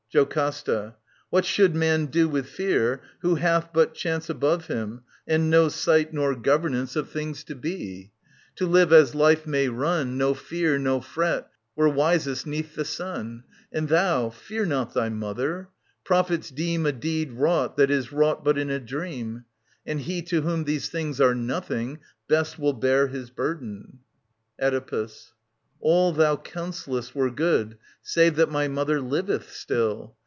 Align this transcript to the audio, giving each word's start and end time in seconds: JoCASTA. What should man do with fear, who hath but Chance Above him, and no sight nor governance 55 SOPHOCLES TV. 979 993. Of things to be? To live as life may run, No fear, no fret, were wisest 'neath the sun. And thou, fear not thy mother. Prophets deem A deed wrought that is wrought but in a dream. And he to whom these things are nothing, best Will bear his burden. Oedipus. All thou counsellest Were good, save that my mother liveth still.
JoCASTA. 0.13 0.95
What 1.29 1.45
should 1.45 1.73
man 1.73 2.07
do 2.07 2.27
with 2.27 2.49
fear, 2.49 3.01
who 3.21 3.35
hath 3.35 3.71
but 3.71 3.93
Chance 3.93 4.29
Above 4.29 4.65
him, 4.67 5.03
and 5.25 5.49
no 5.49 5.69
sight 5.69 6.11
nor 6.13 6.35
governance 6.35 6.95
55 6.95 7.37
SOPHOCLES 7.37 7.43
TV. 7.45 7.79
979 7.79 7.83
993. 7.87 7.87
Of 7.87 7.87
things 7.95 8.53
to 8.57 8.65
be? 8.65 8.65
To 8.65 8.67
live 8.67 8.91
as 8.91 9.15
life 9.15 9.47
may 9.47 9.69
run, 9.69 10.17
No 10.17 10.33
fear, 10.33 10.77
no 10.77 10.99
fret, 10.99 11.47
were 11.77 11.87
wisest 11.87 12.45
'neath 12.45 12.75
the 12.75 12.83
sun. 12.83 13.43
And 13.71 13.87
thou, 13.87 14.29
fear 14.31 14.65
not 14.65 14.93
thy 14.93 15.07
mother. 15.07 15.69
Prophets 16.03 16.51
deem 16.51 16.85
A 16.85 16.91
deed 16.91 17.31
wrought 17.31 17.77
that 17.77 17.89
is 17.89 18.11
wrought 18.11 18.43
but 18.43 18.57
in 18.57 18.69
a 18.69 18.81
dream. 18.81 19.45
And 19.85 20.01
he 20.01 20.21
to 20.23 20.41
whom 20.41 20.65
these 20.65 20.89
things 20.89 21.21
are 21.21 21.33
nothing, 21.33 21.99
best 22.27 22.59
Will 22.59 22.73
bear 22.73 23.07
his 23.07 23.29
burden. 23.29 23.99
Oedipus. 24.61 25.31
All 25.83 26.11
thou 26.11 26.35
counsellest 26.35 27.15
Were 27.15 27.31
good, 27.31 27.75
save 28.03 28.35
that 28.35 28.51
my 28.51 28.67
mother 28.67 29.01
liveth 29.01 29.51
still. 29.51 30.15